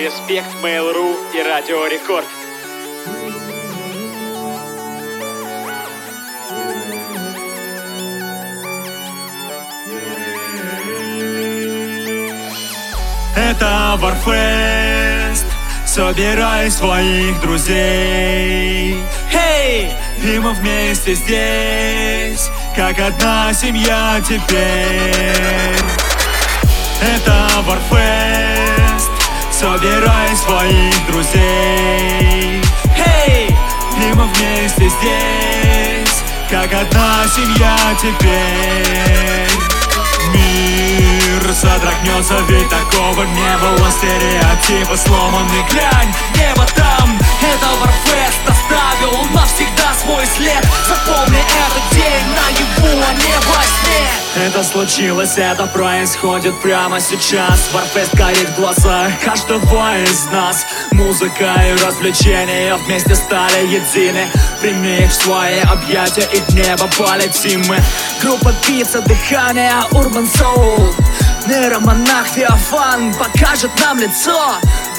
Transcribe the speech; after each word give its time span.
Респект 0.00 0.48
Mail.ru 0.62 1.14
и 1.34 1.42
Радио 1.42 1.86
Рекорд. 1.86 2.24
Это 13.36 14.00
Warfest 14.00 15.44
Собирай 15.84 16.70
своих 16.70 17.38
друзей 17.42 18.96
Эй! 19.34 19.92
И 20.24 20.38
мы 20.38 20.54
вместе 20.54 21.14
здесь 21.14 22.48
Как 22.74 22.98
одна 22.98 23.52
семья 23.52 24.18
теперь 24.26 25.76
Это 27.02 27.50
Warfest 27.66 28.49
Собирай 29.60 30.34
своих 30.34 31.06
друзей. 31.06 32.62
Эй! 32.96 33.46
И 33.48 34.12
мы 34.14 34.24
вместе 34.24 34.88
здесь 34.88 36.22
Как 36.48 36.72
одна 36.72 37.26
семья 37.28 37.76
теперь. 38.00 39.50
Мир 40.32 41.52
содрогнется, 41.52 42.38
ведь 42.48 42.70
такого 42.70 43.24
не 43.24 43.56
было 43.58 43.90
Стереотипы 43.90 44.96
сломаны, 44.96 45.62
глянь, 45.68 46.14
Это 54.60 54.68
случилось, 54.68 55.38
это 55.38 55.66
происходит 55.68 56.60
прямо 56.60 57.00
сейчас. 57.00 57.70
Warfest 57.72 58.14
горит 58.14 58.50
в 58.50 58.56
глазах 58.56 59.10
каждого 59.24 59.96
из 60.02 60.26
нас. 60.26 60.66
Музыка 60.90 61.54
и 61.66 61.82
развлечения 61.82 62.76
вместе 62.76 63.14
стали 63.14 63.66
едины. 63.66 64.26
Прими 64.60 64.98
их 64.98 65.10
в 65.12 65.14
свои 65.14 65.60
объятия 65.60 66.28
и 66.34 66.40
в 66.40 66.54
небо 66.54 66.90
полетим 66.98 67.62
мы. 67.68 67.78
Группа 68.20 68.52
пицца, 68.66 69.00
дыхание, 69.00 69.72
Urban 69.92 70.28
Soul. 70.28 70.94
Нейромонах 71.46 72.26
Феофан 72.26 73.14
покажет 73.14 73.70
нам 73.80 73.98
лицо 73.98 74.56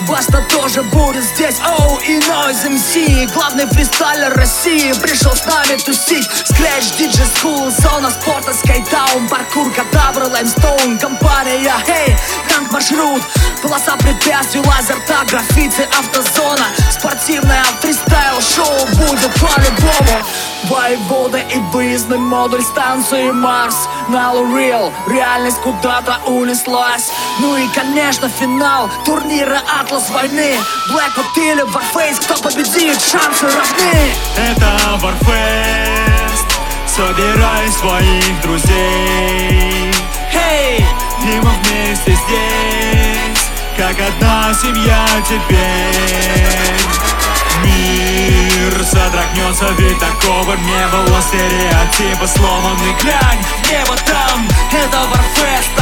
Баста 0.07 0.41
тоже 0.49 0.83
будет 0.83 1.23
здесь, 1.23 1.59
оу, 1.59 1.97
и 1.99 2.19
Noize 2.19 2.69
MC 2.69 3.31
Главный 3.33 3.65
фристайлер 3.67 4.33
России. 4.33 4.93
Пришел 4.93 5.35
с 5.35 5.45
нами 5.45 5.77
тусить. 5.77 6.29
Скретч, 6.45 6.91
DJ 6.97 7.25
school, 7.37 7.69
зона 7.71 8.09
спорта, 8.11 8.53
skate 8.53 8.94
town 8.94 9.27
Паркур, 9.29 9.71
кадавр, 9.71 10.29
Limestone, 10.29 10.97
компания. 10.97 11.73
Эй, 11.87 12.15
танк 12.49 12.71
маршрут, 12.71 13.21
полоса 13.61 13.95
препятствий, 13.97 14.61
лазер, 14.61 14.99
так, 15.07 15.27
граффити, 15.27 15.87
автозона. 15.99 16.67
Спортивное 16.91 17.63
фристайл 17.81 18.41
шоу 18.41 18.85
будет 18.97 19.33
по-любому 19.39 20.25
Воевода 20.69 21.39
и 21.39 21.57
выездный 21.73 22.17
модуль 22.17 22.61
станции 22.61 23.31
Марс. 23.31 23.75
Налу 24.07 24.45
Real, 24.55 24.91
реальность 25.07 25.57
куда-то 25.61 26.19
унеслась. 26.27 27.11
Ну 27.39 27.57
и 27.57 27.67
конечно 27.69 28.29
финал 28.29 28.89
турнира 29.05 29.61
Атлас 29.79 30.09
войны 30.09 30.55
Blackwood 30.89 31.37
или 31.37 31.63
Warface, 31.63 32.21
кто 32.23 32.41
победит, 32.41 33.01
шансы 33.01 33.45
равны. 33.45 34.13
Это 34.37 34.77
Warfest 35.01 36.21
Собирай 36.87 37.67
своих 37.71 38.41
друзей. 38.41 39.91
Эй, 40.33 40.79
И 40.79 41.39
мы 41.41 41.49
вместе 41.49 42.11
здесь 42.11 43.45
Как 43.77 43.95
одна 43.99 44.53
семья 44.53 45.05
теперь 45.27 47.10
такого 49.95 50.53
не 50.53 50.87
было 50.87 51.21
Стереотипы 51.21 52.27
сломаны, 52.27 52.95
глянь, 53.01 53.39
небо 53.69 53.95
там 54.05 54.47
это 54.71 54.97
Warfest 54.97 55.80